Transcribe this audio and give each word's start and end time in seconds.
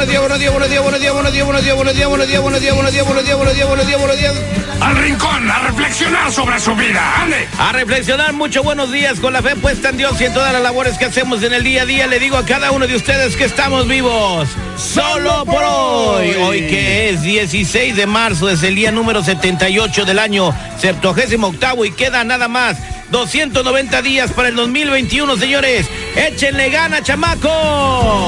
Buenos 0.00 0.08
días, 0.08 0.20
buenos 0.22 0.38
días, 0.38 0.52
buenos 0.52 0.70
días, 0.70 0.82
buenos 0.82 1.00
días, 1.00 1.14
buenos 1.14 1.32
días, 1.32 1.44
buenos 1.44 1.64
días, 1.64 1.76
buenos 1.76 1.96
días, 1.96 2.08
buenos 2.08 2.30
días, 2.30 2.42
buenos 2.42 2.62
días, 2.62 2.74
buenos 2.74 2.92
días, 2.92 3.06
buenos 3.06 3.24
días, 3.24 3.36
buenos 3.36 3.54
días, 3.54 3.68
buenos 3.68 3.86
días, 3.86 4.00
buenos 4.00 4.18
días. 4.18 4.34
Al 4.80 4.96
rincón, 4.96 5.50
a 5.50 5.58
reflexionar 5.58 6.32
sobre 6.32 6.58
su 6.58 6.74
vida. 6.74 7.20
¡Ande! 7.20 7.46
A 7.58 7.72
reflexionar 7.72 8.32
mucho 8.32 8.62
buenos 8.62 8.90
días 8.90 9.20
con 9.20 9.34
la 9.34 9.42
fe 9.42 9.56
puesta 9.56 9.90
en 9.90 9.98
Dios 9.98 10.18
y 10.18 10.24
en 10.24 10.32
todas 10.32 10.54
las 10.54 10.62
labores 10.62 10.96
que 10.96 11.04
hacemos 11.04 11.42
en 11.42 11.52
el 11.52 11.64
día 11.64 11.82
a 11.82 11.84
día. 11.84 12.06
Le 12.06 12.18
digo 12.18 12.38
a 12.38 12.46
cada 12.46 12.70
uno 12.70 12.86
de 12.86 12.96
ustedes 12.96 13.36
que 13.36 13.44
estamos 13.44 13.86
vivos 13.86 14.48
solo 14.78 15.44
por 15.44 15.62
hoy. 15.62 16.30
Hoy 16.40 16.66
que 16.68 17.10
es 17.10 17.20
16 17.20 17.94
de 17.94 18.06
marzo, 18.06 18.48
es 18.48 18.62
el 18.62 18.76
día 18.76 18.90
número 18.90 19.22
78 19.22 20.06
del 20.06 20.18
año 20.18 20.54
78 20.78 21.84
y 21.84 21.90
queda 21.90 22.24
nada 22.24 22.48
más 22.48 22.78
290 23.10 24.02
días 24.02 24.32
para 24.32 24.48
el 24.48 24.54
2021, 24.54 25.36
señores. 25.36 25.86
Échenle 26.16 26.70
gana, 26.70 27.02
chamacos. 27.02 28.19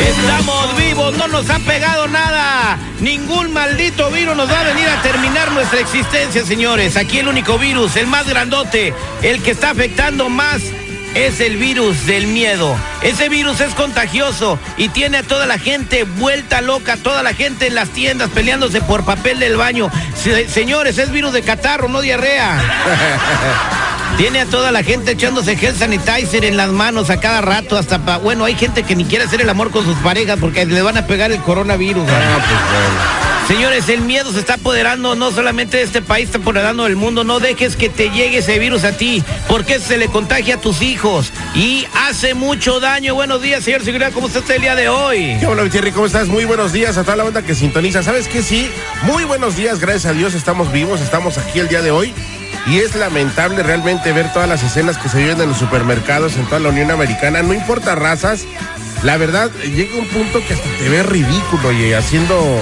Estamos 0.00 0.76
vivos, 0.76 1.16
no 1.16 1.28
nos 1.28 1.48
ha 1.50 1.58
pegado 1.60 2.06
nada. 2.08 2.78
Ningún 3.00 3.52
maldito 3.52 4.10
virus 4.10 4.36
nos 4.36 4.50
va 4.50 4.60
a 4.60 4.64
venir 4.64 4.88
a 4.88 5.02
terminar 5.02 5.50
nuestra 5.52 5.80
existencia, 5.80 6.44
señores. 6.44 6.96
Aquí 6.96 7.18
el 7.18 7.28
único 7.28 7.58
virus, 7.58 7.96
el 7.96 8.06
más 8.06 8.26
grandote, 8.28 8.94
el 9.22 9.42
que 9.42 9.50
está 9.50 9.70
afectando 9.70 10.28
más 10.28 10.60
es 11.14 11.40
el 11.40 11.56
virus 11.56 12.06
del 12.06 12.26
miedo. 12.28 12.76
Ese 13.02 13.28
virus 13.28 13.60
es 13.60 13.74
contagioso 13.74 14.58
y 14.76 14.88
tiene 14.90 15.18
a 15.18 15.22
toda 15.22 15.46
la 15.46 15.58
gente 15.58 16.04
vuelta 16.04 16.60
loca, 16.60 16.96
toda 16.96 17.22
la 17.22 17.34
gente 17.34 17.66
en 17.66 17.74
las 17.74 17.88
tiendas 17.90 18.30
peleándose 18.30 18.80
por 18.82 19.04
papel 19.04 19.40
del 19.40 19.56
baño. 19.56 19.90
Se- 20.16 20.48
señores, 20.48 20.98
es 20.98 21.10
virus 21.10 21.32
de 21.32 21.42
catarro, 21.42 21.88
no 21.88 22.00
diarrea. 22.00 22.60
Tiene 24.18 24.40
a 24.40 24.46
toda 24.46 24.72
la 24.72 24.82
gente 24.82 25.12
echándose 25.12 25.56
gel 25.56 25.76
sanitizer 25.76 26.44
en 26.44 26.56
las 26.56 26.70
manos 26.70 27.08
a 27.08 27.20
cada 27.20 27.40
rato, 27.40 27.76
hasta 27.78 28.00
pa- 28.04 28.18
bueno, 28.18 28.44
hay 28.44 28.56
gente 28.56 28.82
que 28.82 28.96
ni 28.96 29.04
quiere 29.04 29.24
hacer 29.24 29.40
el 29.40 29.48
amor 29.48 29.70
con 29.70 29.84
sus 29.84 29.96
parejas 29.98 30.38
porque 30.40 30.66
le 30.66 30.82
van 30.82 30.98
a 30.98 31.06
pegar 31.06 31.30
el 31.30 31.40
coronavirus. 31.40 32.02
Señores, 33.46 33.88
el 33.88 34.00
miedo 34.00 34.30
se 34.32 34.40
está 34.40 34.54
apoderando 34.54 35.14
no 35.14 35.30
solamente 35.30 35.76
de 35.78 35.84
este 35.84 36.02
país, 36.02 36.26
está 36.26 36.38
apoderando 36.38 36.82
del 36.84 36.96
mundo. 36.96 37.22
No 37.22 37.38
dejes 37.38 37.76
que 37.76 37.88
te 37.88 38.10
llegue 38.10 38.38
ese 38.38 38.58
virus 38.58 38.82
a 38.82 38.90
ti, 38.92 39.22
porque 39.46 39.78
se 39.78 39.96
le 39.96 40.08
contagia 40.08 40.56
a 40.56 40.60
tus 40.60 40.82
hijos 40.82 41.32
y 41.54 41.86
hace 42.08 42.34
mucho 42.34 42.80
daño. 42.80 43.14
Buenos 43.14 43.40
días, 43.40 43.62
señor 43.64 43.84
Seguridad, 43.84 44.10
¿cómo 44.12 44.26
está 44.26 44.40
usted 44.40 44.56
el 44.56 44.62
día 44.62 44.74
de 44.74 44.88
hoy? 44.88 45.36
¿Qué 45.38 45.46
hola, 45.46 45.62
Thierry? 45.70 45.92
¿Cómo 45.92 46.06
estás? 46.06 46.26
Muy 46.26 46.44
buenos 46.44 46.72
días 46.72 46.98
a 46.98 47.04
toda 47.04 47.16
la 47.16 47.22
banda 47.24 47.42
que 47.42 47.54
sintoniza. 47.54 48.02
¿Sabes 48.02 48.26
qué? 48.26 48.42
Sí, 48.42 48.68
muy 49.02 49.22
buenos 49.24 49.56
días, 49.56 49.78
gracias 49.78 50.06
a 50.06 50.12
Dios 50.12 50.34
estamos 50.34 50.70
vivos, 50.72 51.00
estamos 51.00 51.38
aquí 51.38 51.60
el 51.60 51.68
día 51.68 51.80
de 51.82 51.92
hoy. 51.92 52.12
Y 52.66 52.78
es 52.78 52.94
lamentable 52.94 53.62
realmente 53.62 54.12
ver 54.12 54.32
todas 54.32 54.48
las 54.48 54.62
escenas 54.62 54.98
que 54.98 55.08
se 55.08 55.18
viven 55.18 55.40
en 55.40 55.48
los 55.48 55.58
supermercados 55.58 56.36
en 56.36 56.44
toda 56.46 56.58
la 56.60 56.68
Unión 56.68 56.90
Americana. 56.90 57.42
No 57.42 57.54
importa 57.54 57.94
razas, 57.94 58.44
la 59.02 59.16
verdad 59.16 59.50
llega 59.62 59.96
un 59.96 60.06
punto 60.08 60.40
que 60.46 60.54
hasta 60.54 60.68
te 60.78 60.88
ve 60.88 61.02
ridículo 61.02 61.72
y 61.72 61.92
haciendo 61.94 62.60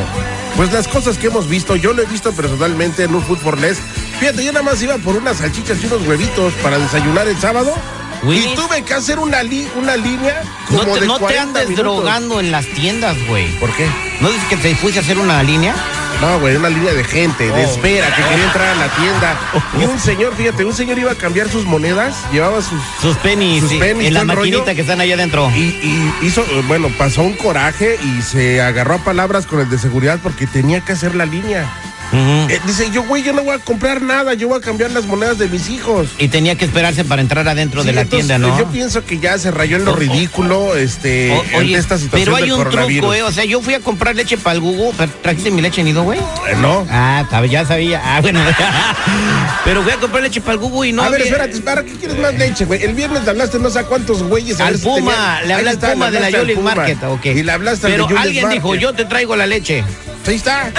pues 0.56 0.72
las 0.72 0.86
cosas 0.88 1.18
que 1.18 1.26
hemos 1.26 1.48
visto. 1.48 1.74
Yo 1.76 1.92
lo 1.92 2.02
he 2.02 2.06
visto 2.06 2.32
personalmente 2.32 3.04
en 3.04 3.14
un 3.14 3.22
fútbol 3.22 3.60
les. 3.60 3.78
Fíjate, 4.20 4.44
yo 4.44 4.52
nada 4.52 4.62
más 4.64 4.80
iba 4.82 4.96
por 4.98 5.16
unas 5.16 5.38
salchichas 5.38 5.82
y 5.82 5.86
unos 5.86 6.06
huevitos 6.06 6.52
para 6.62 6.78
desayunar 6.78 7.26
el 7.28 7.36
sábado. 7.38 7.74
Y 8.22 8.54
tuve 8.54 8.82
que 8.82 8.94
hacer 8.94 9.18
una, 9.18 9.42
li- 9.42 9.68
una 9.76 9.94
línea 9.96 10.40
No 10.70 10.78
como 10.78 10.94
te, 10.94 11.00
de 11.00 11.06
no 11.06 11.14
te 11.14 11.20
40 11.20 11.42
andes 11.42 11.68
minutos. 11.68 11.96
drogando 11.96 12.40
en 12.40 12.50
las 12.50 12.64
tiendas, 12.66 13.14
güey. 13.28 13.46
¿Por 13.58 13.70
qué? 13.76 13.86
¿No 14.20 14.28
dices 14.30 14.44
que 14.48 14.56
te 14.56 14.74
fuiste 14.76 15.00
a 15.00 15.02
hacer 15.02 15.18
una 15.18 15.42
línea? 15.42 15.74
No, 16.20 16.40
güey, 16.40 16.56
una 16.56 16.70
línea 16.70 16.94
de 16.94 17.04
gente, 17.04 17.44
de 17.44 17.52
Oh. 17.52 17.70
espera, 17.70 18.06
que 18.16 18.22
quería 18.22 18.44
entrar 18.46 18.68
a 18.68 18.74
la 18.76 18.88
tienda. 18.88 19.36
Y 19.80 19.84
un 19.84 19.98
señor, 20.00 20.34
fíjate, 20.34 20.64
un 20.64 20.72
señor 20.72 20.98
iba 20.98 21.12
a 21.12 21.14
cambiar 21.14 21.48
sus 21.50 21.64
monedas, 21.66 22.16
llevaba 22.32 22.62
sus... 22.62 22.80
Sus 23.02 23.16
pennies, 23.18 23.60
Sus 23.60 23.70
sí, 23.72 23.78
pennies, 23.78 24.08
en 24.08 24.14
la 24.14 24.24
maquinita 24.24 24.58
rollo. 24.62 24.74
que 24.74 24.80
están 24.80 25.00
allá 25.00 25.14
adentro. 25.14 25.50
Y, 25.54 25.60
y 25.60 26.14
hizo, 26.22 26.40
eh, 26.42 26.62
bueno, 26.66 26.88
pasó 26.96 27.22
un 27.22 27.34
coraje 27.34 27.98
y 28.02 28.22
se 28.22 28.62
agarró 28.62 28.94
a 28.94 28.98
palabras 28.98 29.46
con 29.46 29.60
el 29.60 29.68
de 29.68 29.78
seguridad 29.78 30.18
porque 30.22 30.46
tenía 30.46 30.80
que 30.80 30.92
hacer 30.92 31.14
la 31.14 31.26
línea. 31.26 31.68
Eh, 32.12 32.60
dice, 32.66 32.90
yo, 32.92 33.02
güey, 33.04 33.22
yo 33.22 33.32
no 33.32 33.42
voy 33.42 33.54
a 33.54 33.58
comprar 33.58 34.00
nada, 34.02 34.34
yo 34.34 34.48
voy 34.48 34.58
a 34.58 34.60
cambiar 34.60 34.90
las 34.92 35.06
monedas 35.06 35.38
de 35.38 35.48
mis 35.48 35.68
hijos. 35.68 36.08
Y 36.18 36.28
tenía 36.28 36.54
que 36.56 36.64
esperarse 36.64 37.04
para 37.04 37.20
entrar 37.22 37.46
adentro 37.48 37.82
de 37.84 37.92
la 37.92 38.02
entonces, 38.02 38.26
tienda, 38.28 38.46
¿no? 38.46 38.58
Yo 38.58 38.66
pienso 38.66 39.04
que 39.04 39.18
ya 39.18 39.38
se 39.38 39.50
rayó 39.50 39.76
en 39.76 39.84
lo 39.84 39.94
ridículo, 39.94 40.76
este, 40.76 41.32
O- 41.32 41.40
ante 41.42 41.56
oye, 41.56 41.76
esta 41.76 41.98
situación 41.98 42.24
pero 42.24 42.36
hay 42.36 42.42
del 42.44 42.52
un 42.52 42.70
truco, 42.70 43.14
¿eh? 43.14 43.22
O 43.22 43.32
sea, 43.32 43.44
yo 43.44 43.60
fui 43.60 43.74
a 43.74 43.80
comprar 43.80 44.14
leche 44.16 44.36
para 44.36 44.56
el 44.58 44.62
pero 44.96 45.10
¿Trajiste 45.22 45.50
mi 45.50 45.62
leche 45.62 45.82
nido, 45.82 46.02
güey? 46.02 46.18
Eh, 46.18 46.56
no. 46.60 46.86
Ah, 46.90 47.24
ya 47.50 47.64
sabía. 47.64 48.00
Ah, 48.04 48.20
bueno. 48.20 48.40
pero 49.64 49.82
fui 49.82 49.92
a 49.92 49.96
comprar 49.96 50.22
leche 50.22 50.40
para 50.40 50.54
el 50.54 50.58
Google 50.58 50.88
y 50.88 50.92
no 50.92 51.02
a 51.02 51.10
ver, 51.10 51.22
espérate, 51.22 51.60
¿para 51.60 51.84
qué 51.84 51.92
quieres 51.92 52.18
más 52.18 52.34
leche, 52.34 52.64
güey? 52.64 52.82
El 52.82 52.94
viernes 52.94 53.24
le 53.24 53.30
hablaste 53.30 53.58
no 53.58 53.70
sé 53.70 53.80
a 53.80 53.84
cuántos 53.84 54.22
güeyes. 54.22 54.60
Al 54.60 54.78
Puma, 54.78 54.96
tenían- 54.96 55.48
le 55.48 55.54
hablé 55.54 55.70
Ahí 55.70 55.76
al 55.82 55.92
Puma 55.92 56.10
de 56.10 56.20
la 56.20 56.26
hablaste 56.26 56.50
al 56.50 56.56
Puma. 56.56 56.74
Market, 56.74 57.02
ok. 57.04 57.26
Y 57.26 57.42
le 57.42 57.52
hablaste 57.52 57.86
al 57.86 57.92
Pero 57.92 58.04
de 58.04 58.14
Julius 58.14 58.26
alguien 58.26 58.50
dijo, 58.50 58.74
yo 58.74 58.92
te 58.92 59.04
traigo 59.04 59.36
la 59.36 59.46
leche. 59.46 59.84
Ahí 60.28 60.34
está. 60.36 60.70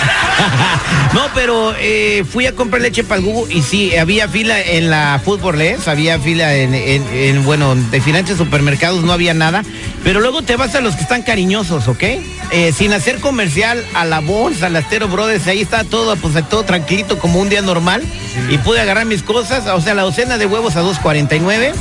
no, 1.14 1.22
pero 1.34 1.74
eh, 1.80 2.24
fui 2.30 2.46
a 2.46 2.54
comprar 2.54 2.82
leche 2.82 3.04
para 3.04 3.20
el 3.20 3.26
Google 3.26 3.54
y 3.54 3.62
sí, 3.62 3.96
había 3.96 4.28
fila 4.28 4.60
en 4.62 4.90
la 4.90 5.22
Les, 5.56 5.88
había 5.88 6.20
fila 6.20 6.54
en, 6.56 6.74
en- 6.76 7.08
en, 7.14 7.44
bueno, 7.46 7.76
de 7.76 7.98
diferentes 7.98 8.38
supermercados, 8.38 9.04
no 9.04 9.14
había 9.14 9.34
nada. 9.34 9.64
Pero 10.04 10.20
luego 10.20 10.42
te 10.42 10.56
vas 10.56 10.76
a 10.76 10.82
los 10.82 10.96
que 10.96 11.02
están 11.04 11.22
cariñosos, 11.22 11.88
¿ok? 11.88 12.04
Eh, 12.52 12.74
sin 12.78 12.94
hacer 12.94 13.20
comercial 13.20 13.84
a 13.94 14.06
la 14.06 14.20
bolsa, 14.20 14.68
al 14.68 14.76
Astero 14.76 15.08
Brothers, 15.08 15.48
ahí 15.48 15.62
está 15.62 15.84
todo, 15.84 16.16
pues 16.18 16.34
todo 16.50 16.64
tranquilito 16.64 17.18
como 17.20 17.40
un 17.40 17.50
día 17.50 17.62
normal. 17.62 18.04
Y 18.50 18.58
pude 18.60 18.80
agarrar 18.82 19.06
mis 19.06 19.24
cosas, 19.24 19.66
o 19.68 19.82
sea, 19.82 19.94
la 19.94 20.04
docena 20.04 20.38
de 20.38 20.46
huevos 20.46 20.76
a 20.76 20.84
2.49. 20.84 21.72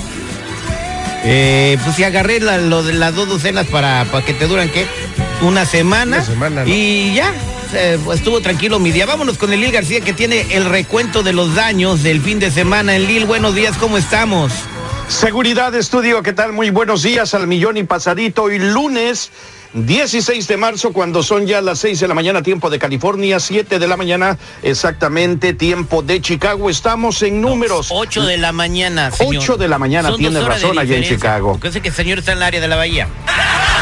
Eh, 1.28 1.78
pues 1.82 1.96
sí, 1.96 2.04
agarré 2.04 2.40
la- 2.40 2.58
lo 2.58 2.82
de 2.82 2.92
las 2.94 3.14
dos 3.14 3.28
docenas 3.28 3.66
para, 3.66 4.04
para 4.10 4.24
que 4.24 4.32
te 4.32 4.46
duran, 4.46 4.68
¿qué? 4.70 4.86
Una 5.42 5.66
semana. 5.66 6.16
Una 6.18 6.24
semana, 6.26 6.62
¿no? 6.64 6.68
Y 6.72 7.14
ya, 7.14 7.32
eh, 7.74 7.98
estuvo 8.12 8.40
tranquilo 8.40 8.78
mi 8.78 8.92
día. 8.92 9.06
Vámonos 9.06 9.38
con 9.38 9.52
el 9.52 9.60
Lil 9.60 9.72
García 9.72 10.00
que 10.00 10.12
tiene 10.12 10.46
el 10.50 10.64
recuento 10.64 11.22
de 11.22 11.32
los 11.32 11.54
daños 11.54 12.02
del 12.02 12.20
fin 12.20 12.38
de 12.38 12.50
semana. 12.50 12.96
El 12.96 13.06
Lil, 13.06 13.24
buenos 13.24 13.54
días, 13.54 13.76
¿cómo 13.76 13.98
estamos? 13.98 14.52
Seguridad 15.08 15.74
Estudio, 15.74 16.22
¿qué 16.22 16.32
tal? 16.32 16.52
Muy 16.52 16.70
buenos 16.70 17.02
días 17.02 17.34
al 17.34 17.46
millón 17.46 17.76
y 17.76 17.84
pasadito. 17.84 18.44
Hoy 18.44 18.58
lunes 18.58 19.30
16 19.72 20.48
de 20.48 20.56
marzo, 20.56 20.92
cuando 20.92 21.22
son 21.22 21.46
ya 21.46 21.60
las 21.60 21.80
6 21.80 22.00
de 22.00 22.08
la 22.08 22.14
mañana, 22.14 22.42
tiempo 22.42 22.70
de 22.70 22.78
California, 22.78 23.38
7 23.38 23.78
de 23.78 23.86
la 23.86 23.96
mañana, 23.96 24.38
exactamente 24.62 25.52
tiempo 25.52 26.02
de 26.02 26.20
Chicago. 26.20 26.70
Estamos 26.70 27.22
en 27.22 27.40
números. 27.40 27.88
8 27.90 28.24
de 28.24 28.38
la 28.38 28.52
mañana, 28.52 29.10
señor. 29.10 29.42
8 29.42 29.56
de 29.58 29.68
la 29.68 29.78
mañana, 29.78 30.08
Son 30.08 30.18
tiene 30.18 30.40
razón 30.40 30.78
allá 30.78 30.96
en. 30.96 31.04
Chicago. 31.04 31.52
Porque 31.52 31.72
sé 31.72 31.80
que 31.80 31.88
el 31.88 31.94
señor 31.94 32.18
está 32.18 32.32
en 32.32 32.38
el 32.38 32.44
área 32.44 32.60
de 32.60 32.68
la 32.68 32.76
bahía. 32.76 33.08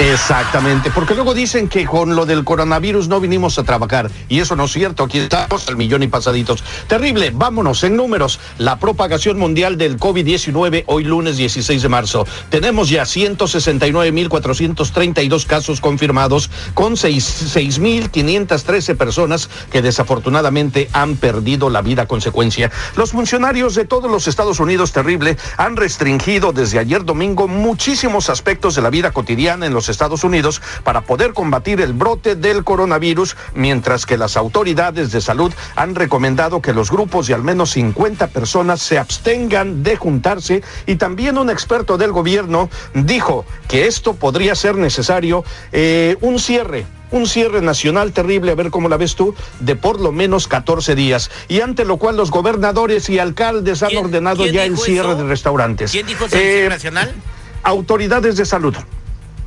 Exactamente, 0.00 0.90
porque 0.90 1.14
luego 1.14 1.34
dicen 1.34 1.68
que 1.68 1.86
con 1.86 2.16
lo 2.16 2.26
del 2.26 2.42
coronavirus 2.42 3.06
no 3.06 3.20
vinimos 3.20 3.60
a 3.60 3.62
trabajar 3.62 4.10
y 4.28 4.40
eso 4.40 4.56
no 4.56 4.64
es 4.64 4.72
cierto, 4.72 5.04
aquí 5.04 5.18
estamos 5.18 5.68
al 5.68 5.76
millón 5.76 6.02
y 6.02 6.08
pasaditos. 6.08 6.64
Terrible, 6.88 7.30
vámonos 7.32 7.84
en 7.84 7.94
números. 7.96 8.40
La 8.58 8.80
propagación 8.80 9.38
mundial 9.38 9.78
del 9.78 9.96
COVID-19 9.96 10.82
hoy 10.86 11.04
lunes 11.04 11.36
16 11.36 11.80
de 11.80 11.88
marzo. 11.88 12.26
Tenemos 12.50 12.88
ya 12.88 13.04
169.432 13.04 15.46
casos 15.46 15.80
confirmados 15.80 16.50
con 16.74 16.94
6.513 16.94 18.96
personas 18.96 19.48
que 19.70 19.80
desafortunadamente 19.80 20.88
han 20.92 21.14
perdido 21.14 21.70
la 21.70 21.82
vida 21.82 22.02
a 22.02 22.06
consecuencia. 22.06 22.72
Los 22.96 23.12
funcionarios 23.12 23.76
de 23.76 23.84
todos 23.84 24.10
los 24.10 24.26
Estados 24.26 24.58
Unidos, 24.58 24.90
terrible, 24.90 25.36
han 25.56 25.76
restringido 25.76 26.52
desde 26.52 26.80
ayer 26.80 27.04
domingo 27.04 27.46
muchísimos 27.46 28.28
aspectos 28.28 28.74
de 28.74 28.82
la 28.82 28.90
vida 28.90 29.12
cotidiana 29.12 29.66
en 29.66 29.72
los 29.72 29.83
Estados 29.88 30.24
Unidos 30.24 30.62
para 30.82 31.02
poder 31.02 31.32
combatir 31.32 31.80
el 31.80 31.92
brote 31.92 32.36
del 32.36 32.64
coronavirus, 32.64 33.36
mientras 33.54 34.06
que 34.06 34.18
las 34.18 34.36
autoridades 34.36 35.12
de 35.12 35.20
salud 35.20 35.52
han 35.76 35.94
recomendado 35.94 36.62
que 36.62 36.72
los 36.72 36.90
grupos 36.90 37.26
de 37.26 37.34
al 37.34 37.42
menos 37.42 37.70
50 37.70 38.28
personas 38.28 38.80
se 38.80 38.98
abstengan 38.98 39.82
de 39.82 39.96
juntarse 39.96 40.62
y 40.86 40.96
también 40.96 41.38
un 41.38 41.50
experto 41.50 41.98
del 41.98 42.12
gobierno 42.12 42.70
dijo 42.94 43.44
que 43.68 43.86
esto 43.86 44.14
podría 44.14 44.54
ser 44.54 44.76
necesario 44.76 45.44
eh, 45.72 46.16
un 46.20 46.38
cierre 46.38 46.86
un 47.10 47.28
cierre 47.28 47.60
nacional 47.60 48.12
terrible, 48.12 48.50
a 48.50 48.54
ver 48.56 48.70
cómo 48.70 48.88
la 48.88 48.96
ves 48.96 49.14
tú, 49.14 49.34
de 49.60 49.76
por 49.76 50.00
lo 50.00 50.10
menos 50.10 50.48
14 50.48 50.96
días. 50.96 51.30
Y 51.46 51.60
ante 51.60 51.84
lo 51.84 51.96
cual 51.96 52.16
los 52.16 52.32
gobernadores 52.32 53.08
y 53.08 53.20
alcaldes 53.20 53.84
han 53.84 53.96
ordenado 53.96 54.44
ya 54.46 54.64
el 54.64 54.76
cierre 54.76 55.14
de 55.14 55.22
restaurantes. 55.22 55.92
¿Quién 55.92 56.06
dijo 56.06 56.28
cierre 56.28 56.66
eh, 56.66 56.68
nacional? 56.68 57.14
Autoridades 57.62 58.36
de 58.36 58.44
salud. 58.44 58.74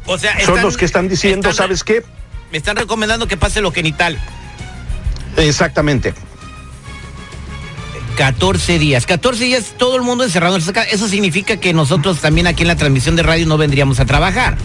O 0.07 0.17
sea, 0.17 0.39
son 0.39 0.61
los 0.61 0.77
que 0.77 0.85
están 0.85 1.07
diciendo, 1.07 1.53
¿sabes 1.53 1.83
qué? 1.83 2.03
Me 2.51 2.57
están 2.57 2.77
recomendando 2.77 3.27
que 3.27 3.37
pase 3.37 3.61
lo 3.61 3.71
genital. 3.71 4.17
Exactamente. 5.35 6.13
14 8.15 8.79
días. 8.79 9.05
14 9.05 9.43
días 9.43 9.75
todo 9.77 9.95
el 9.95 10.01
mundo 10.01 10.23
encerrado. 10.23 10.57
Eso 10.57 11.07
significa 11.07 11.57
que 11.57 11.73
nosotros 11.73 12.19
también 12.19 12.47
aquí 12.47 12.63
en 12.63 12.69
la 12.69 12.75
transmisión 12.75 13.15
de 13.15 13.23
radio 13.23 13.45
no 13.45 13.57
vendríamos 13.57 13.99
a 13.99 14.05
trabajar. 14.05 14.57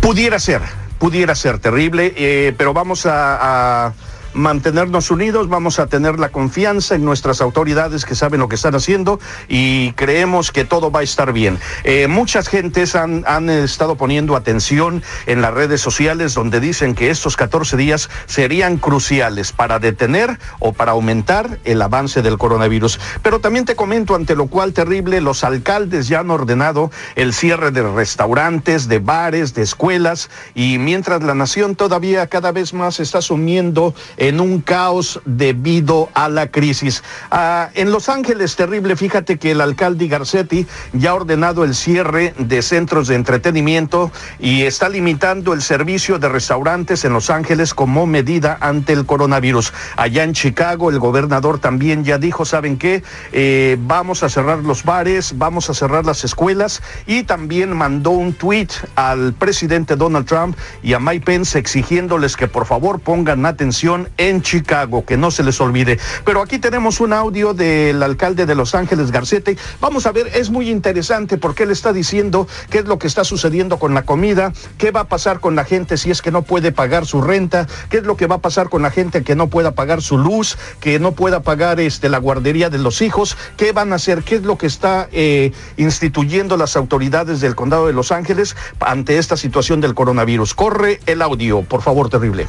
Pudiera 0.00 0.38
ser, 0.38 0.60
pudiera 0.98 1.34
ser 1.34 1.58
terrible, 1.58 2.14
eh, 2.16 2.54
pero 2.56 2.72
vamos 2.72 3.04
a 3.04 3.92
mantenernos 4.34 5.10
unidos, 5.10 5.48
vamos 5.48 5.78
a 5.78 5.86
tener 5.86 6.18
la 6.18 6.30
confianza 6.30 6.94
en 6.94 7.04
nuestras 7.04 7.40
autoridades 7.40 8.04
que 8.04 8.14
saben 8.14 8.40
lo 8.40 8.48
que 8.48 8.56
están 8.56 8.74
haciendo 8.74 9.20
y 9.48 9.92
creemos 9.92 10.52
que 10.52 10.64
todo 10.64 10.90
va 10.90 11.00
a 11.00 11.02
estar 11.02 11.32
bien. 11.32 11.58
Eh, 11.84 12.06
muchas 12.08 12.48
gentes 12.48 12.94
han, 12.94 13.24
han 13.26 13.50
estado 13.50 13.96
poniendo 13.96 14.36
atención 14.36 15.02
en 15.26 15.42
las 15.42 15.54
redes 15.54 15.80
sociales 15.80 16.34
donde 16.34 16.60
dicen 16.60 16.94
que 16.94 17.10
estos 17.10 17.36
14 17.36 17.76
días 17.76 18.08
serían 18.26 18.78
cruciales 18.78 19.52
para 19.52 19.78
detener 19.78 20.38
o 20.58 20.72
para 20.72 20.92
aumentar 20.92 21.58
el 21.64 21.82
avance 21.82 22.22
del 22.22 22.38
coronavirus. 22.38 23.00
Pero 23.22 23.40
también 23.40 23.64
te 23.64 23.76
comento, 23.76 24.14
ante 24.14 24.34
lo 24.34 24.46
cual 24.46 24.72
terrible, 24.72 25.20
los 25.20 25.44
alcaldes 25.44 26.08
ya 26.08 26.20
han 26.20 26.30
ordenado 26.30 26.90
el 27.16 27.32
cierre 27.32 27.70
de 27.70 27.82
restaurantes, 27.82 28.88
de 28.88 28.98
bares, 28.98 29.54
de 29.54 29.62
escuelas 29.62 30.30
y 30.54 30.78
mientras 30.78 31.22
la 31.22 31.34
nación 31.34 31.76
todavía 31.76 32.26
cada 32.26 32.52
vez 32.52 32.74
más 32.74 33.00
está 33.00 33.22
sumiendo 33.22 33.94
en 34.18 34.40
un 34.40 34.60
caos 34.60 35.20
debido 35.24 36.10
a 36.14 36.28
la 36.28 36.48
crisis. 36.48 37.02
Ah, 37.30 37.70
en 37.74 37.90
Los 37.90 38.08
Ángeles, 38.08 38.56
terrible, 38.56 38.96
fíjate 38.96 39.38
que 39.38 39.52
el 39.52 39.60
alcalde 39.60 40.08
Garcetti 40.08 40.66
ya 40.92 41.10
ha 41.10 41.14
ordenado 41.14 41.64
el 41.64 41.74
cierre 41.74 42.34
de 42.38 42.62
centros 42.62 43.08
de 43.08 43.14
entretenimiento 43.14 44.12
y 44.38 44.62
está 44.62 44.88
limitando 44.88 45.52
el 45.52 45.62
servicio 45.62 46.18
de 46.18 46.28
restaurantes 46.28 47.04
en 47.04 47.12
Los 47.12 47.30
Ángeles 47.30 47.74
como 47.74 48.06
medida 48.06 48.58
ante 48.60 48.92
el 48.92 49.06
coronavirus. 49.06 49.72
Allá 49.96 50.24
en 50.24 50.34
Chicago, 50.34 50.90
el 50.90 50.98
gobernador 50.98 51.58
también 51.58 52.04
ya 52.04 52.18
dijo, 52.18 52.44
¿saben 52.44 52.76
qué? 52.76 53.02
Eh, 53.32 53.76
vamos 53.80 54.22
a 54.22 54.28
cerrar 54.28 54.58
los 54.58 54.84
bares, 54.84 55.38
vamos 55.38 55.70
a 55.70 55.74
cerrar 55.74 56.04
las 56.04 56.24
escuelas 56.24 56.82
y 57.06 57.22
también 57.22 57.76
mandó 57.76 58.10
un 58.10 58.32
tweet 58.32 58.68
al 58.96 59.32
presidente 59.32 59.96
Donald 59.96 60.26
Trump 60.26 60.56
y 60.82 60.92
a 60.94 61.00
Mike 61.00 61.24
Pence 61.24 61.58
exigiéndoles 61.58 62.36
que 62.36 62.48
por 62.48 62.66
favor 62.66 63.00
pongan 63.00 63.46
atención 63.46 64.07
en 64.16 64.42
Chicago, 64.42 65.04
que 65.04 65.16
no 65.16 65.30
se 65.30 65.42
les 65.42 65.60
olvide. 65.60 65.98
Pero 66.24 66.42
aquí 66.42 66.58
tenemos 66.58 67.00
un 67.00 67.12
audio 67.12 67.54
del 67.54 68.02
alcalde 68.02 68.46
de 68.46 68.54
Los 68.54 68.74
Ángeles, 68.74 69.10
Garcete. 69.10 69.56
Vamos 69.80 70.06
a 70.06 70.12
ver, 70.12 70.28
es 70.34 70.50
muy 70.50 70.70
interesante 70.70 71.38
porque 71.38 71.64
él 71.64 71.70
está 71.70 71.92
diciendo 71.92 72.48
qué 72.70 72.78
es 72.78 72.86
lo 72.86 72.98
que 72.98 73.06
está 73.06 73.24
sucediendo 73.24 73.78
con 73.78 73.94
la 73.94 74.02
comida, 74.02 74.52
qué 74.78 74.90
va 74.90 75.00
a 75.00 75.08
pasar 75.08 75.40
con 75.40 75.54
la 75.54 75.64
gente 75.64 75.96
si 75.96 76.10
es 76.10 76.22
que 76.22 76.30
no 76.30 76.42
puede 76.42 76.72
pagar 76.72 77.06
su 77.06 77.20
renta, 77.20 77.66
qué 77.90 77.98
es 77.98 78.04
lo 78.04 78.16
que 78.16 78.26
va 78.26 78.36
a 78.36 78.40
pasar 78.40 78.68
con 78.68 78.82
la 78.82 78.90
gente 78.90 79.22
que 79.22 79.36
no 79.36 79.48
pueda 79.48 79.72
pagar 79.72 80.02
su 80.02 80.18
luz, 80.18 80.58
que 80.80 80.98
no 80.98 81.12
pueda 81.12 81.40
pagar 81.40 81.80
este, 81.80 82.08
la 82.08 82.18
guardería 82.18 82.70
de 82.70 82.78
los 82.78 83.02
hijos, 83.02 83.36
qué 83.56 83.72
van 83.72 83.92
a 83.92 83.96
hacer, 83.96 84.22
qué 84.22 84.36
es 84.36 84.42
lo 84.42 84.58
que 84.58 84.66
está 84.66 85.08
eh, 85.12 85.52
instituyendo 85.76 86.56
las 86.56 86.76
autoridades 86.76 87.40
del 87.40 87.54
condado 87.54 87.86
de 87.86 87.92
Los 87.92 88.12
Ángeles 88.12 88.56
ante 88.80 89.18
esta 89.18 89.36
situación 89.36 89.80
del 89.80 89.94
coronavirus. 89.94 90.54
Corre 90.54 91.00
el 91.06 91.22
audio, 91.22 91.62
por 91.62 91.82
favor, 91.82 92.08
terrible. 92.08 92.48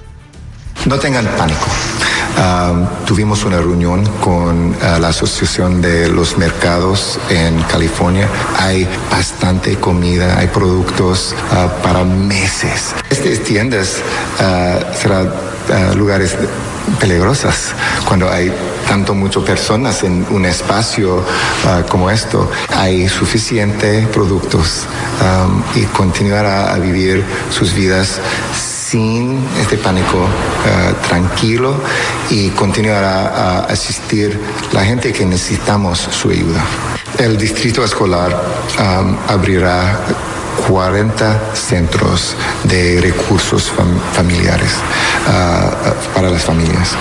No 0.86 0.98
tengan 0.98 1.26
pánico. 1.38 1.66
Ah, 2.38 2.74
tuvimos 3.06 3.44
una 3.44 3.58
reunión 3.58 4.06
con 4.22 4.74
ah, 4.82 4.98
la 5.00 5.10
Asociación 5.10 5.82
de 5.82 6.08
los 6.08 6.38
Mercados 6.38 7.20
en 7.30 7.62
California. 7.64 8.30
Hay 8.58 8.88
bastante 9.12 9.76
comida, 9.76 10.38
hay 10.40 10.48
productos 10.48 11.36
ah, 11.52 11.68
para 11.84 12.06
meses. 12.06 12.96
Estas 13.10 13.40
tiendas 13.40 13.98
serán 14.98 15.32
lugares 15.98 16.36
peligrosas 17.00 17.74
cuando 18.06 18.32
hay 18.32 18.52
tanto 18.88 19.14
muchas 19.14 19.44
personas 19.44 20.04
en 20.04 20.26
un 20.32 20.46
espacio 20.46 21.24
como 21.90 22.10
esto. 22.10 22.50
Hay 22.76 23.10
suficiente 23.10 24.08
productos 24.14 24.86
y 25.76 25.84
continuar 25.88 26.46
a 26.46 26.76
vivir 26.78 27.24
sus 27.52 27.74
vidas 27.74 28.20
sin 28.90 29.38
este 29.60 29.78
pánico, 29.78 30.18
eh, 30.18 30.94
tranquilo 31.08 31.76
y 32.30 32.50
continuar 32.50 33.04
a, 33.04 33.60
asistir 33.66 34.40
la 34.72 34.84
gente 34.84 35.14
que 35.14 35.26
necesitamos 35.26 36.00
su 36.00 36.32
ayuda. 36.32 36.64
El 37.18 37.38
distrito 37.38 37.84
escolar 37.84 38.32
um, 38.80 39.16
abrirá 39.28 40.00
40 40.68 41.56
centros 41.56 42.36
de 42.64 43.00
recursos 43.02 43.72
familiares 44.14 44.72
uh, 45.28 46.14
para 46.14 46.30
las 46.30 46.44
familias. 46.44 46.92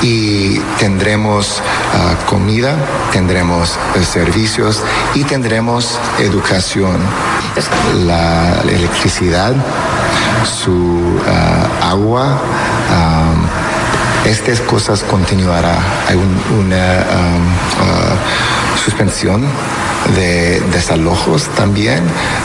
Y 0.00 0.58
tendremos 0.78 1.60
uh, 1.60 2.28
comida, 2.28 2.76
tendremos 3.12 3.78
eh, 3.94 4.04
servicios 4.04 4.82
y 5.14 5.24
tendremos 5.24 5.98
educación. 6.18 6.98
La 8.06 8.62
electricidad 8.62 9.54
su 10.44 11.20
ah, 11.26 11.90
agua. 11.90 12.38
estas 14.24 14.60
cosas 14.60 15.02
continuará. 15.02 15.76
Hay 16.08 16.16
una 16.16 17.00
ah, 17.00 18.16
suspensión 18.84 19.42
de 20.14 20.60
desalojos 20.72 21.48
también 21.56 22.02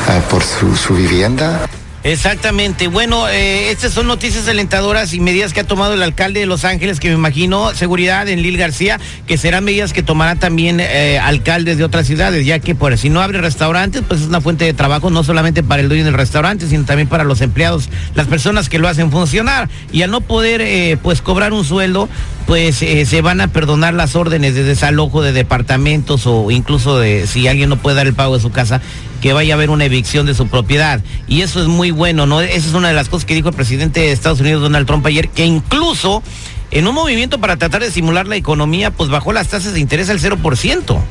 ah, 0.08 0.20
por 0.30 0.44
su 0.44 0.94
vivienda. 0.94 1.68
Exactamente. 2.08 2.88
Bueno, 2.88 3.28
eh, 3.28 3.70
estas 3.70 3.92
son 3.92 4.08
noticias 4.08 4.48
alentadoras 4.48 5.14
y 5.14 5.20
medidas 5.20 5.52
que 5.52 5.60
ha 5.60 5.68
tomado 5.68 5.94
el 5.94 6.02
alcalde 6.02 6.40
de 6.40 6.46
Los 6.46 6.64
Ángeles, 6.64 7.02
que 7.02 7.10
me 7.10 7.16
imagino, 7.16 7.76
seguridad 7.76 8.30
en 8.30 8.42
Lil 8.42 8.56
García, 8.56 8.98
que 9.28 9.38
serán 9.38 9.66
medidas 9.66 9.92
que 9.92 10.04
tomará 10.04 10.36
también 10.36 10.80
eh, 10.80 11.20
alcaldes 11.20 11.78
de 11.78 11.84
otras 11.84 12.08
ciudades, 12.08 12.46
ya 12.46 12.60
que 12.60 12.76
por 12.76 12.98
si 12.98 13.10
no 13.10 13.22
abre 13.22 13.42
restaurantes, 13.42 14.04
pues 14.08 14.22
es 14.22 14.28
una 14.28 14.40
fuente 14.40 14.64
de 14.64 14.74
trabajo 14.74 15.10
no 15.10 15.26
solamente 15.26 15.64
para 15.64 15.82
el 15.82 15.90
dueño 15.90 16.06
del 16.06 16.14
restaurante, 16.14 16.66
sino 16.68 16.86
también 16.86 17.10
para 17.10 17.26
los 17.26 17.42
empleados, 17.42 17.90
las 18.16 18.28
personas 18.28 18.70
que 18.70 18.80
lo 18.80 18.88
hacen 18.88 19.12
funcionar. 19.12 19.68
Y 19.92 20.04
al 20.04 20.12
no 20.12 20.22
poder, 20.22 20.62
eh, 20.62 20.98
pues, 21.04 21.22
cobrar 21.22 21.52
un 21.52 21.66
sueldo, 21.66 22.08
pues 22.48 22.78
se 22.78 23.22
van 23.22 23.42
a 23.42 23.50
perdonar 23.50 23.94
las 23.94 24.16
órdenes 24.16 24.56
de 24.56 24.64
desalojo 24.64 25.22
de 25.22 25.34
departamentos 25.34 26.26
o 26.26 26.50
incluso 26.50 26.98
de 26.98 27.28
si 27.28 27.46
alguien 27.48 27.68
no 27.68 27.76
puede 27.76 27.98
dar 27.98 28.08
el 28.08 28.14
pago 28.14 28.36
de 28.36 28.42
su 28.42 28.52
casa 28.52 28.82
que 29.22 29.34
vaya 29.34 29.54
a 29.54 29.58
haber 29.58 29.70
una 29.70 29.84
evicción 29.84 30.26
de 30.26 30.34
su 30.34 30.48
propiedad. 30.48 31.02
Y 31.28 31.42
eso 31.42 31.62
es 31.62 31.68
muy 31.68 31.92
bueno, 31.92 32.26
¿no? 32.26 32.40
Esa 32.40 32.70
es 32.70 32.74
una 32.74 32.88
de 32.88 32.94
las 32.94 33.10
cosas 33.10 33.26
que 33.26 33.36
dijo 33.36 33.50
el 33.50 33.56
presidente 33.56 34.00
de 34.00 34.14
Estados 34.14 34.40
Unidos, 34.40 34.62
Donald 34.62 34.88
Trump, 34.88 35.06
ayer, 35.06 35.28
que 35.28 35.46
incluso 35.46 36.24
en 36.72 36.88
un 36.88 36.96
movimiento 36.96 37.40
para 37.40 37.58
tratar 37.58 37.82
de 37.82 37.92
simular 37.92 38.28
la 38.28 38.38
economía, 38.38 38.92
pues 38.92 39.10
bajó 39.10 39.34
las 39.34 39.50
tasas 39.50 39.74
de 39.74 39.82
interés 39.82 40.10
al 40.10 40.20
0%. 40.20 41.02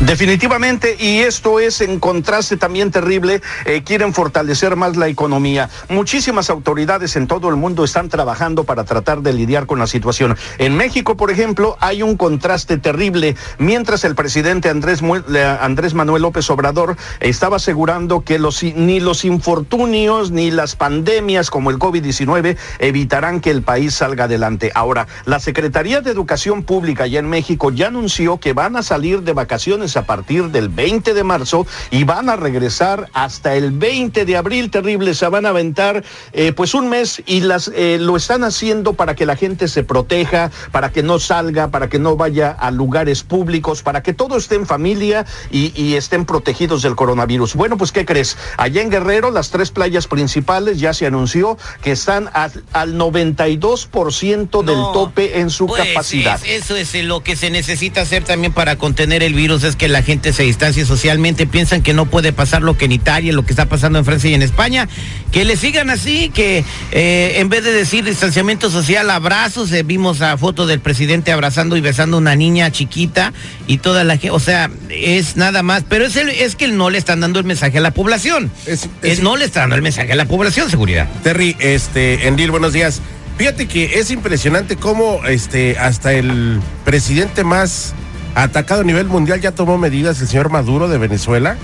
Definitivamente, 0.00 0.96
y 0.96 1.18
esto 1.18 1.58
es 1.58 1.80
en 1.80 1.98
contraste 1.98 2.56
también 2.56 2.92
terrible, 2.92 3.42
eh, 3.64 3.82
quieren 3.84 4.14
fortalecer 4.14 4.76
más 4.76 4.96
la 4.96 5.08
economía. 5.08 5.70
Muchísimas 5.88 6.50
autoridades 6.50 7.16
en 7.16 7.26
todo 7.26 7.48
el 7.48 7.56
mundo 7.56 7.82
están 7.82 8.08
trabajando 8.08 8.62
para 8.62 8.84
tratar 8.84 9.22
de 9.22 9.32
lidiar 9.32 9.66
con 9.66 9.80
la 9.80 9.88
situación. 9.88 10.36
En 10.58 10.76
México, 10.76 11.16
por 11.16 11.32
ejemplo, 11.32 11.76
hay 11.80 12.04
un 12.04 12.16
contraste 12.16 12.78
terrible. 12.78 13.34
Mientras 13.58 14.04
el 14.04 14.14
presidente 14.14 14.68
Andrés, 14.68 15.02
Manuel 15.02 16.22
López 16.22 16.48
Obrador 16.48 16.96
estaba 17.18 17.56
asegurando 17.56 18.20
que 18.20 18.38
ni 18.76 19.00
los 19.00 19.24
infortunios 19.24 20.30
ni 20.30 20.52
las 20.52 20.76
pandemias 20.76 21.50
como 21.50 21.70
el 21.70 21.80
COVID-19 21.80 22.56
evitarán 22.78 23.40
que 23.40 23.50
el 23.50 23.62
país 23.62 23.94
salga 23.94 24.24
adelante. 24.24 24.70
Ahora, 24.76 25.08
la 25.24 25.40
Secretaría 25.40 26.02
de 26.02 26.12
Educación 26.12 26.62
Pública 26.62 27.08
ya 27.08 27.18
en 27.18 27.28
México 27.28 27.72
ya 27.72 27.88
anunció 27.88 28.38
que 28.38 28.52
van 28.52 28.76
a 28.76 28.84
salir 28.84 29.22
de 29.22 29.32
vacaciones 29.32 29.87
a 29.96 30.02
partir 30.02 30.50
del 30.50 30.68
20 30.68 31.14
de 31.14 31.24
marzo 31.24 31.66
y 31.90 32.04
van 32.04 32.28
a 32.28 32.36
regresar 32.36 33.08
hasta 33.12 33.54
el 33.54 33.72
20 33.72 34.24
de 34.24 34.36
abril. 34.36 34.70
Terrible, 34.70 35.14
se 35.14 35.28
van 35.28 35.46
a 35.46 35.50
aventar 35.50 36.04
eh, 36.32 36.52
pues 36.52 36.74
un 36.74 36.88
mes 36.88 37.22
y 37.26 37.40
las 37.40 37.70
eh, 37.74 37.98
lo 38.00 38.16
están 38.16 38.44
haciendo 38.44 38.92
para 38.94 39.14
que 39.14 39.26
la 39.26 39.36
gente 39.36 39.68
se 39.68 39.82
proteja, 39.82 40.50
para 40.72 40.92
que 40.92 41.02
no 41.02 41.18
salga, 41.18 41.68
para 41.68 41.88
que 41.88 41.98
no 41.98 42.16
vaya 42.16 42.50
a 42.50 42.70
lugares 42.70 43.22
públicos, 43.22 43.82
para 43.82 44.02
que 44.02 44.12
todo 44.12 44.36
esté 44.36 44.54
en 44.56 44.66
familia 44.66 45.26
y, 45.50 45.68
estén 45.98 46.26
protegidos 46.26 46.82
del 46.82 46.94
coronavirus. 46.94 47.54
Bueno, 47.54 47.76
pues 47.76 47.92
¿qué 47.92 48.04
crees? 48.04 48.36
Allá 48.56 48.82
en 48.82 48.90
Guerrero, 48.90 49.30
las 49.30 49.50
tres 49.50 49.70
playas 49.70 50.06
principales 50.06 50.78
ya 50.78 50.92
se 50.92 51.06
anunció 51.06 51.56
que 51.82 51.92
están 51.92 52.30
al 52.32 52.98
92% 52.98 54.64
del 54.64 54.78
tope 54.92 55.40
en 55.40 55.50
su 55.50 55.66
pues, 55.66 55.82
capacidad. 55.82 56.40
eso 56.44 56.76
es 56.76 56.94
lo 57.04 57.22
que 57.22 57.36
se 57.36 57.50
necesita 57.50 58.02
hacer 58.02 58.24
también 58.24 58.52
para 58.52 58.76
contener 58.76 59.22
el 59.22 59.34
virus, 59.34 59.64
es 59.64 59.76
que 59.78 59.88
la 59.88 60.02
gente 60.02 60.32
se 60.32 60.42
distancie 60.42 60.84
socialmente, 60.84 61.46
piensan 61.46 61.82
que 61.82 61.94
no 61.94 62.06
puede 62.06 62.32
pasar 62.32 62.62
lo 62.62 62.76
que 62.76 62.84
en 62.84 62.92
Italia, 62.92 63.32
lo 63.32 63.46
que 63.46 63.52
está 63.52 63.66
pasando 63.66 63.98
en 63.98 64.04
Francia 64.04 64.28
y 64.28 64.34
en 64.34 64.42
España, 64.42 64.88
que 65.32 65.44
le 65.44 65.56
sigan 65.56 65.88
así, 65.88 66.30
que 66.30 66.64
eh, 66.92 67.34
en 67.36 67.48
vez 67.48 67.64
de 67.64 67.72
decir 67.72 68.04
distanciamiento 68.04 68.70
social, 68.70 69.08
abrazos, 69.08 69.72
eh, 69.72 69.82
vimos 69.82 70.20
a 70.20 70.36
foto 70.36 70.66
del 70.66 70.80
presidente 70.80 71.32
abrazando 71.32 71.76
y 71.76 71.80
besando 71.80 72.16
a 72.16 72.20
una 72.20 72.34
niña 72.34 72.70
chiquita 72.70 73.32
y 73.66 73.78
toda 73.78 74.04
la 74.04 74.14
gente, 74.14 74.30
o 74.30 74.40
sea, 74.40 74.70
es 74.90 75.36
nada 75.36 75.62
más, 75.62 75.84
pero 75.88 76.06
es, 76.06 76.16
el, 76.16 76.28
es 76.28 76.56
que 76.56 76.68
no 76.68 76.90
le 76.90 76.98
están 76.98 77.20
dando 77.20 77.38
el 77.38 77.44
mensaje 77.44 77.78
a 77.78 77.80
la 77.80 77.92
población, 77.92 78.50
es, 78.66 79.22
no 79.22 79.36
le 79.36 79.44
están 79.44 79.62
dando 79.62 79.76
el 79.76 79.82
mensaje 79.82 80.12
a 80.12 80.16
la 80.16 80.26
población, 80.26 80.68
seguridad. 80.68 81.08
Terry, 81.22 81.56
este, 81.60 82.26
Endil, 82.26 82.50
buenos 82.50 82.72
días. 82.72 83.00
Fíjate 83.38 83.68
que 83.68 84.00
es 84.00 84.10
impresionante 84.10 84.74
cómo 84.74 85.24
este, 85.24 85.78
hasta 85.78 86.12
el 86.12 86.60
presidente 86.84 87.44
más 87.44 87.94
atacado 88.34 88.82
a 88.82 88.84
nivel 88.84 89.06
mundial, 89.06 89.40
ya 89.40 89.52
tomó 89.52 89.78
medidas 89.78 90.20
el 90.20 90.28
señor 90.28 90.50
Maduro 90.50 90.88
de 90.88 90.98
Venezuela. 90.98 91.56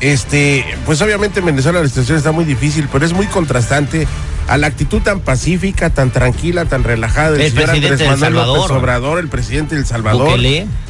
Este, 0.00 0.64
pues 0.84 1.00
obviamente 1.00 1.38
en 1.38 1.46
Venezuela 1.46 1.80
la 1.80 1.88
situación 1.88 2.18
está 2.18 2.32
muy 2.32 2.44
difícil, 2.44 2.88
pero 2.90 3.06
es 3.06 3.12
muy 3.12 3.26
contrastante 3.26 4.08
a 4.48 4.58
la 4.58 4.66
actitud 4.66 5.00
tan 5.00 5.20
pacífica, 5.20 5.90
tan 5.90 6.10
tranquila, 6.10 6.64
tan 6.64 6.82
relajada 6.82 7.30
del 7.30 7.52
señor 7.52 7.70
Andrés 7.70 8.00
Manuel 8.00 8.34
López 8.34 8.70
Obrador, 8.72 9.20
el 9.20 9.28
presidente 9.28 9.76
del 9.76 9.86
Salvador. 9.86 10.40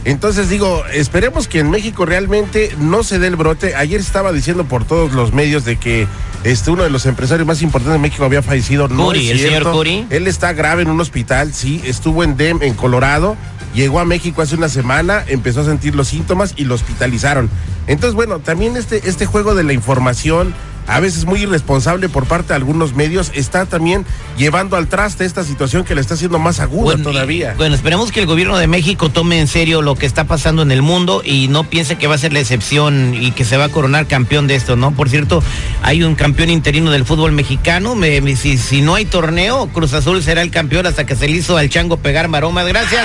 Entonces 0.05 0.49
digo, 0.49 0.83
esperemos 0.93 1.47
que 1.47 1.59
en 1.59 1.71
México 1.71 2.07
realmente 2.07 2.75
no 2.81 3.03
se 3.03 3.19
dé 3.19 3.27
el 3.27 3.37
brote. 3.37 3.75
Ayer 3.77 4.01
estaba 4.01 4.33
diciendo 4.33 4.65
por 4.65 4.85
todos 4.85 5.13
los 5.13 5.35
medios 5.35 5.67
de 5.67 5.77
que 5.77 6.07
este 6.45 6.71
uno 6.71 6.83
de 6.83 6.91
los 6.91 7.05
empresarios 7.05 7.47
más 7.47 7.61
importantes 7.61 7.93
de 7.93 7.99
México 7.99 8.25
había 8.25 8.43
fallecido. 8.43 8.89
no 8.89 9.13
el 9.13 9.39
señor 9.39 9.71
Curi. 9.71 10.07
Él 10.09 10.27
está 10.27 10.55
grave 10.55 10.83
en 10.83 10.89
un 10.89 11.01
hospital, 11.01 11.53
sí, 11.53 11.83
estuvo 11.85 12.25
en 12.25 12.39
DEM 12.39 12.63
en 12.63 12.75
Colorado 12.75 13.37
Llegó 13.75 14.01
a 14.01 14.05
México 14.05 14.43
hace 14.43 14.55
una 14.55 14.69
semana, 14.69 15.25
empezó 15.27 15.63
a 15.63 15.65
sentir 15.65 15.95
los 15.95 16.09
síntomas 16.09 16.55
y 16.57 16.65
lo 16.65 16.75
hospitalizaron. 16.75 17.49
Entonces, 17.87 18.15
bueno, 18.15 18.39
también 18.39 18.77
este, 18.77 19.09
este 19.09 19.27
juego 19.27 19.55
de 19.55 19.65
la 19.65 19.73
información, 19.73 20.55
a 20.87 21.01
veces 21.01 21.25
muy 21.25 21.43
irresponsable 21.43 22.09
por 22.09 22.27
parte 22.27 22.49
de 22.49 22.55
algunos 22.55 22.95
medios, 22.95 23.31
está 23.35 23.67
también 23.67 24.05
llevando 24.37 24.77
al 24.77 24.89
traste 24.89 25.25
esta 25.25 25.45
situación 25.45 25.85
que 25.85 25.95
le 25.95 26.01
está 26.01 26.15
haciendo 26.15 26.39
más 26.39 26.61
aguda 26.61 26.97
todavía. 27.03 27.55
bueno, 27.57 27.75
esperemos 27.75 28.13
que 28.13 28.21
el 28.21 28.27
gobierno 28.27 28.59
de 28.59 28.67
México 28.67 29.09
tome 29.09 29.39
en 29.39 29.47
serio 29.47 29.83
lo 29.83 29.95
que 29.95 30.07
está 30.07 30.25
pasando 30.25 30.63
en 30.63 30.73
el 30.73 30.83
mundo 30.83 31.23
y 31.25 31.49
no 31.49 31.65
piense 31.65 31.97
que 31.97 32.07
va 32.07 32.15
a 32.15 32.19
ser 32.19 32.33
la 32.33 32.41
excepción 32.41 33.15
y 33.15 33.33
que 33.33 33.45
se 33.45 33.57
va 33.57 33.65
a 33.65 33.69
coronar 33.69 34.07
campeón 34.07 34.47
de 34.47 34.55
esto, 34.55 34.77
¿no? 34.77 34.93
Por 34.93 35.09
cierto, 35.09 35.43
hay 35.83 36.03
un 36.03 36.15
campeón 36.15 36.51
interino 36.51 36.91
del 36.91 37.05
fútbol 37.05 37.33
mexicano. 37.33 37.95
si, 38.37 38.59
si, 38.59 38.83
no 38.83 38.95
hay 38.95 39.05
torneo, 39.05 39.69
Cruz 39.69 39.93
Azul 39.93 40.23
será 40.23 40.43
el 40.43 40.51
campeón 40.51 40.87
hasta 40.87 41.07
que 41.07 41.17
se 41.17 41.29
le 41.29 41.37
hizo 41.37 41.57
al 41.57 41.69
chango 41.69 41.97
pegar 41.97 42.29
maromas. 42.29 42.67
Gracias, 42.67 43.05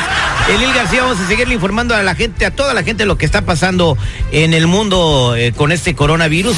Elil 0.54 0.74
García. 0.74 1.04
Vamos 1.04 1.20
a 1.20 1.28
seguirle 1.28 1.54
informando 1.54 1.96
a 1.96 2.04
la 2.04 2.16
gente, 2.16 2.46
a 2.46 2.52
toda 2.52 2.74
la 2.74 2.84
gente, 2.84 3.06
lo 3.06 3.18
que 3.18 3.26
está 3.26 3.44
pasando 3.44 3.98
en 4.32 4.54
el 4.54 4.68
mundo 4.68 5.36
eh, 5.36 5.54
con 5.56 5.72
este 5.72 5.96
coronavirus. 5.96 6.58